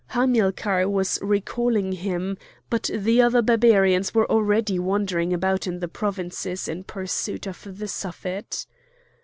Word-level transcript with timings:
Hamilcar 0.07 0.89
was 0.89 1.19
recalling 1.21 1.91
him, 1.91 2.35
but 2.71 2.89
the 2.91 3.21
other 3.21 3.43
Barbarians 3.43 4.15
were 4.15 4.25
already 4.31 4.79
wandering 4.79 5.31
about 5.31 5.67
in 5.67 5.77
the 5.79 5.87
provinces 5.87 6.67
in 6.67 6.85
pursuit 6.85 7.45
of 7.45 7.77
the 7.77 7.87
Suffet. 7.87 8.65